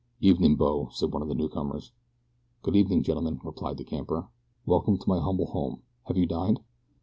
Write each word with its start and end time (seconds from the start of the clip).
"Evenin', 0.19 0.55
bo," 0.55 0.89
said 0.93 1.11
one 1.13 1.21
of 1.21 1.27
the 1.27 1.35
newcomers. 1.35 1.91
"Good 2.63 2.75
evening, 2.75 3.03
gentlemen," 3.03 3.39
replied 3.43 3.77
the 3.77 3.83
camper, 3.83 4.29
"welcome 4.65 4.97
to 4.97 5.07
my 5.07 5.19
humble 5.19 5.51
home. 5.51 5.83
Have 6.07 6.17
you 6.17 6.25
dined?" 6.25 6.59